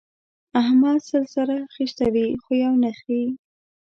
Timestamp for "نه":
2.83-2.91